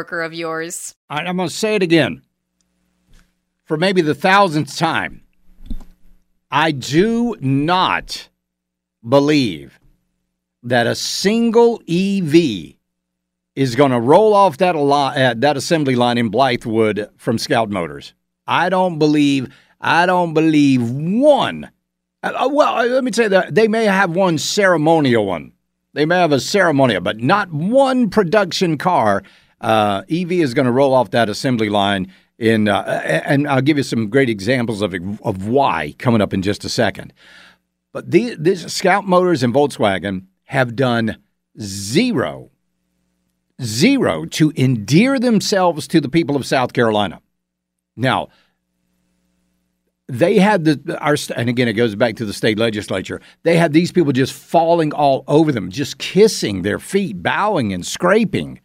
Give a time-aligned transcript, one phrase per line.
[0.00, 0.94] of yours.
[1.08, 2.22] I'm going to say it again
[3.64, 5.22] for maybe the thousandth time.
[6.50, 8.28] I do not
[9.06, 9.78] believe
[10.62, 12.74] that a single EV
[13.54, 18.14] is going to roll off that, uh, that assembly line in Blythewood from Scout Motors.
[18.46, 19.54] I don't believe.
[19.80, 21.70] I don't believe one.
[22.22, 25.52] Uh, uh, well, uh, let me say that they may have one ceremonial one.
[25.92, 29.22] They may have a ceremonial, but not one production car.
[29.64, 32.82] Uh, EV is going to roll off that assembly line in, uh,
[33.24, 36.68] and I'll give you some great examples of of why coming up in just a
[36.68, 37.14] second.
[37.90, 41.16] But these, these Scout Motors and Volkswagen have done
[41.58, 42.50] zero,
[43.62, 47.22] zero to endear themselves to the people of South Carolina.
[47.96, 48.28] Now,
[50.08, 53.22] they had the our and again it goes back to the state legislature.
[53.44, 57.86] They had these people just falling all over them, just kissing their feet, bowing and
[57.86, 58.60] scraping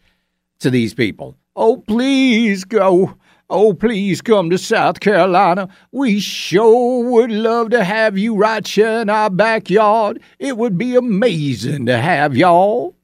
[0.60, 1.36] to these people.
[1.56, 3.16] Oh, please go.
[3.50, 5.70] Oh, please come to South Carolina.
[5.92, 10.22] We sure would love to have you right here in our backyard.
[10.38, 12.96] It would be amazing to have y'all.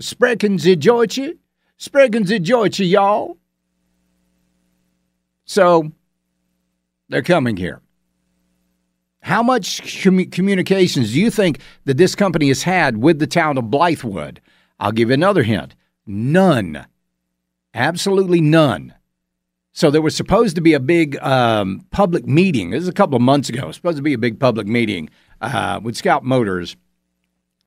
[0.00, 1.36] Sprechen Sie Deutsche?
[1.78, 3.36] Sprechen Sie Deutsche, y'all?
[5.44, 5.92] So,
[7.10, 7.82] they're coming here.
[9.22, 13.58] How much commu- communications do you think that this company has had with the town
[13.58, 14.38] of Blythewood?
[14.78, 15.74] I'll give you another hint.
[16.10, 16.86] None.
[17.72, 18.94] Absolutely none.
[19.72, 22.70] So there was supposed to be a big um, public meeting.
[22.70, 23.70] This is a couple of months ago.
[23.70, 25.08] Supposed to be a big public meeting
[25.40, 26.76] uh, with Scout Motors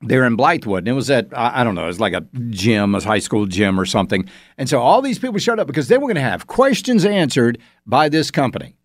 [0.01, 0.79] there in Blythewood.
[0.79, 3.45] And it was at, I don't know, it was like a gym, a high school
[3.45, 4.29] gym or something.
[4.57, 7.59] And so all these people showed up because they were going to have questions answered
[7.85, 8.75] by this company.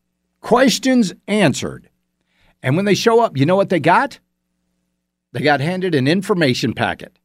[0.40, 1.90] Questions answered.
[2.62, 4.20] And when they show up, you know what they got?
[5.32, 7.18] They got handed an information packet.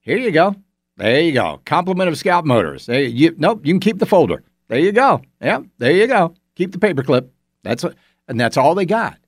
[0.00, 0.56] Here you go.
[0.96, 1.60] There you go.
[1.64, 2.86] Compliment of Scout Motors.
[2.86, 4.42] There you, nope, you can keep the folder.
[4.68, 5.22] There you go.
[5.40, 6.34] Yeah, there you go.
[6.54, 7.28] Keep the paperclip.
[7.62, 7.94] That's what,
[8.28, 9.18] and that's all they got.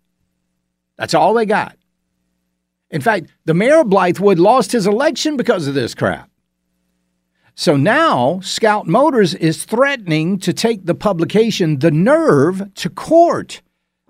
[0.96, 1.76] That's all they got.
[2.90, 6.30] In fact, the mayor of Blythewood lost his election because of this crap.
[7.54, 13.62] So now Scout Motors is threatening to take the publication The Nerve to court.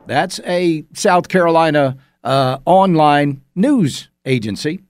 [0.07, 4.81] That's a South Carolina uh, online news agency.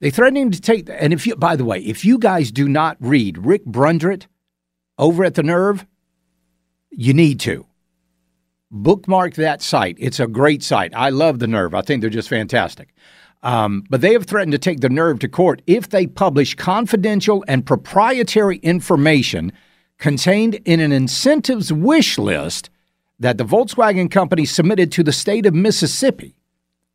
[0.00, 2.96] They threatening to take, and if you, by the way, if you guys do not
[3.00, 4.26] read Rick Brundrett
[4.98, 5.86] over at The Nerve,
[6.90, 7.66] you need to
[8.70, 9.96] bookmark that site.
[9.98, 10.94] It's a great site.
[10.94, 11.74] I love the Nerve.
[11.74, 12.94] I think they're just fantastic.
[13.42, 17.44] Um, but they have threatened to take the Nerve to court if they publish confidential
[17.46, 19.52] and proprietary information
[19.98, 22.70] contained in an incentives wish list
[23.18, 26.34] that the Volkswagen company submitted to the state of Mississippi,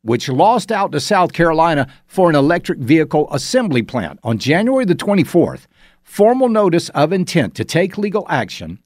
[0.02, 4.94] which lost out to South Carolina for an electric vehicle assembly plant on January the
[4.94, 5.66] 24th.
[6.02, 8.78] Formal notice of intent to take legal action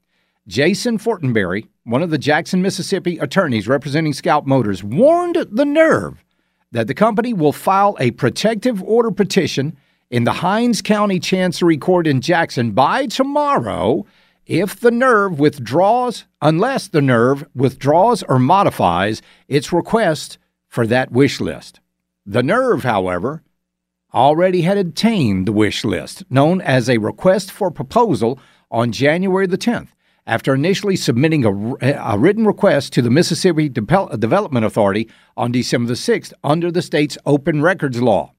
[0.46, 6.24] Jason Fortenberry, one of the Jackson, Mississippi attorneys representing Scout Motors, warned the Nerve
[6.70, 9.76] that the company will file a protective order petition
[10.08, 14.06] in the Hinds County Chancery Court in Jackson by tomorrow
[14.46, 21.40] if the Nerve withdraws, unless the Nerve withdraws or modifies its request for that wish
[21.40, 21.80] list.
[22.24, 23.42] The Nerve, however,
[24.12, 28.38] already had obtained the wish list, known as a request for proposal,
[28.70, 29.88] on January the 10th
[30.26, 33.80] after initially submitting a, a written request to the Mississippi De-
[34.18, 38.32] Development Authority on December the 6th under the state's open records law.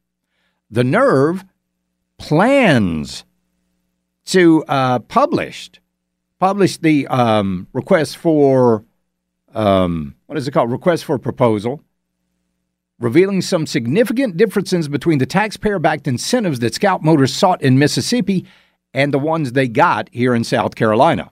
[0.69, 1.45] The Nerve
[2.18, 3.24] plans
[4.25, 5.71] to uh, publish
[6.39, 8.83] publish the um, request for
[9.56, 10.71] um, what is it called?
[10.71, 11.81] Request for proposal,
[13.00, 18.46] revealing some significant differences between the taxpayer-backed incentives that Scout Motors sought in Mississippi
[18.94, 21.32] and the ones they got here in South Carolina.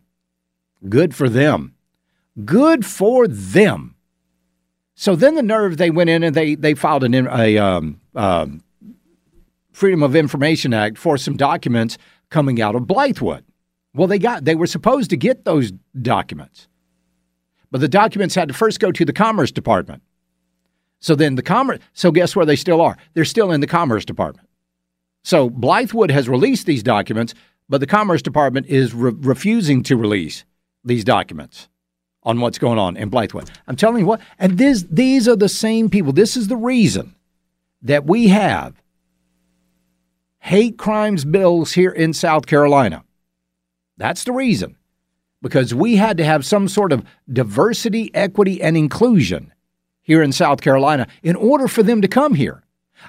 [0.87, 1.73] Good for them.
[2.43, 3.95] Good for them.
[4.93, 8.63] So then the nerve they went in and they they filed an a um, um,
[9.71, 11.97] Freedom of Information Act for some documents
[12.29, 13.43] coming out of Blythewood.
[13.93, 15.71] Well, they got they were supposed to get those
[16.01, 16.67] documents,
[17.71, 20.01] but the documents had to first go to the Commerce Department.
[20.99, 21.79] So then the commerce.
[21.93, 22.97] So guess where they still are?
[23.13, 24.47] They're still in the Commerce Department.
[25.23, 27.33] So Blythewood has released these documents,
[27.67, 30.45] but the Commerce Department is re- refusing to release
[30.83, 31.67] these documents
[32.23, 33.49] on what's going on in Blythewood.
[33.67, 36.11] I'm telling you what, and this, these are the same people.
[36.11, 37.15] This is the reason
[37.81, 38.81] that we have
[40.39, 43.03] hate crimes bills here in South Carolina.
[43.97, 44.75] That's the reason.
[45.41, 49.51] Because we had to have some sort of diversity, equity, and inclusion
[50.05, 52.63] here in South Carolina in order for them to come here.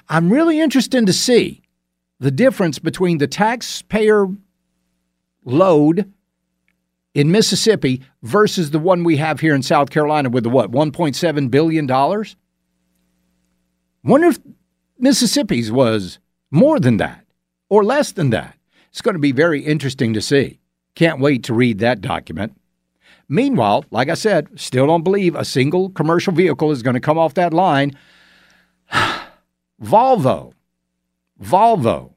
[0.09, 1.61] I'm really interested to see
[2.19, 4.27] the difference between the taxpayer
[5.45, 6.11] load
[7.13, 11.51] in Mississippi versus the one we have here in South Carolina with the what, $1.7
[11.51, 11.87] billion?
[14.03, 14.39] Wonder if
[14.99, 16.19] Mississippi's was
[16.51, 17.25] more than that
[17.69, 18.55] or less than that.
[18.89, 20.59] It's going to be very interesting to see.
[20.95, 22.59] Can't wait to read that document.
[23.29, 27.17] Meanwhile, like I said, still don't believe a single commercial vehicle is going to come
[27.17, 27.97] off that line.
[29.83, 30.53] Volvo,
[31.41, 32.13] Volvo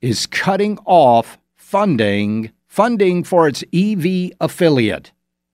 [0.00, 5.10] is cutting off funding funding for its EV affiliate.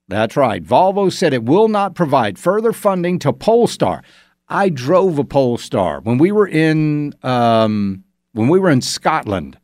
[0.09, 0.63] That's right.
[0.63, 4.03] Volvo said it will not provide further funding to Polestar.
[4.49, 9.59] I drove a Polestar when we were in um, when we were in Scotland.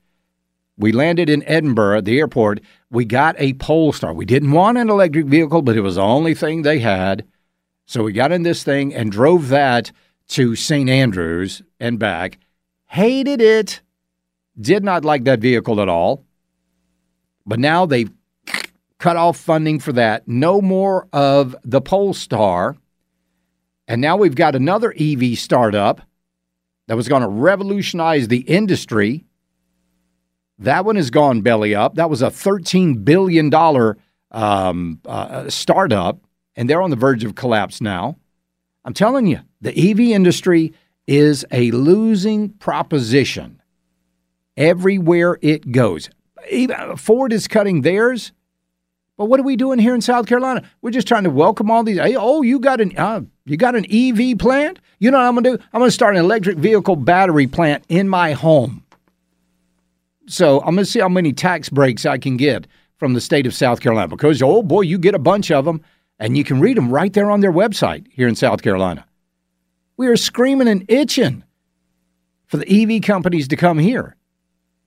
[0.79, 2.61] We landed in Edinburgh, at the airport.
[2.91, 4.13] We got a Polestar.
[4.13, 7.25] We didn't want an electric vehicle, but it was the only thing they had.
[7.87, 9.93] So we got in this thing and drove that
[10.29, 10.89] to St.
[10.89, 12.39] Andrews and back.
[12.87, 13.81] Hated it.
[14.61, 16.25] Did not like that vehicle at all.
[17.47, 18.11] But now they've
[18.99, 20.29] cut off funding for that.
[20.29, 22.77] No more of the Polestar.
[23.89, 26.01] And now we've got another EV startup
[26.87, 29.25] that was going to revolutionize the industry.
[30.61, 31.95] That one has gone belly up.
[31.95, 33.53] That was a $13 billion
[34.31, 36.21] um, uh, startup,
[36.55, 38.17] and they're on the verge of collapse now.
[38.85, 40.75] I'm telling you, the EV industry
[41.07, 43.63] is a losing proposition
[44.57, 46.11] everywhere it goes.
[46.51, 48.33] Even Ford is cutting theirs.
[49.17, 50.63] But what are we doing here in South Carolina?
[50.83, 51.99] We're just trying to welcome all these.
[51.99, 54.79] Hey, oh, you got an uh, you got an EV plant?
[54.99, 55.63] You know what I'm gonna do?
[55.73, 58.85] I'm gonna start an electric vehicle battery plant in my home.
[60.31, 62.69] So I'm gonna see how many tax breaks I can get
[62.99, 65.83] from the state of South Carolina because oh boy, you get a bunch of them,
[66.21, 69.05] and you can read them right there on their website here in South Carolina.
[69.97, 71.43] We are screaming and itching
[72.47, 74.17] for the EV companies to come here.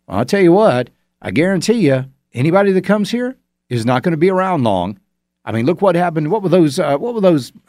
[0.07, 0.89] Well, I'll tell you what,
[1.21, 3.35] I guarantee you, anybody that comes here
[3.69, 4.97] is not going to be around long.
[5.43, 6.31] I mean, look what happened.
[6.31, 6.79] What were those?
[6.79, 7.51] Uh, what were those?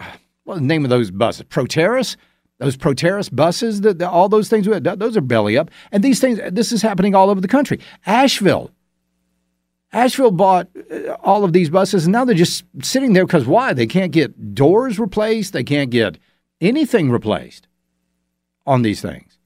[0.44, 1.46] What was the name of those buses?
[1.46, 2.18] Proterras.
[2.58, 3.80] Those Proterras buses.
[3.80, 4.66] That all those things.
[4.66, 5.70] Those are belly up.
[5.92, 6.40] And these things.
[6.50, 7.80] This is happening all over the country.
[8.06, 8.70] Asheville.
[9.92, 13.72] Asheville bought uh, all of these buses, and now they're just sitting there because why?
[13.72, 15.52] They can't get doors replaced.
[15.52, 16.18] They can't get
[16.60, 17.68] anything replaced
[18.66, 19.38] on these things.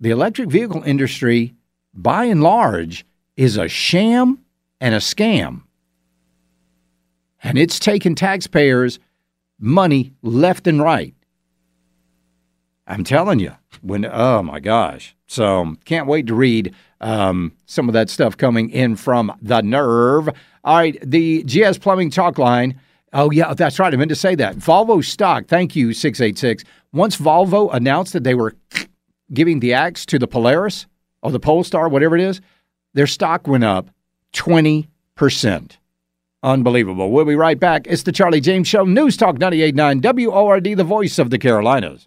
[0.00, 1.54] The electric vehicle industry,
[1.94, 3.06] by and large,
[3.36, 4.40] is a sham
[4.80, 5.62] and a scam.
[7.42, 8.98] And it's taken taxpayers'
[9.58, 11.14] money left and right.
[12.86, 15.16] I'm telling you, when oh my gosh!
[15.26, 20.28] So can't wait to read um, some of that stuff coming in from the Nerve.
[20.64, 22.78] All right, the GS Plumbing Talk Line.
[23.12, 23.92] Oh yeah, that's right.
[23.92, 25.46] I meant to say that Volvo stock.
[25.46, 26.64] Thank you, six eight six.
[26.92, 28.54] Once Volvo announced that they were
[29.32, 30.86] giving the axe to the Polaris
[31.22, 32.40] or the Polestar, whatever it is,
[32.92, 33.90] their stock went up
[34.34, 34.86] 20%.
[36.42, 37.10] Unbelievable.
[37.10, 37.86] We'll be right back.
[37.86, 42.06] It's the Charlie James Show, News Talk 98.9, WORD, the voice of the Carolinas.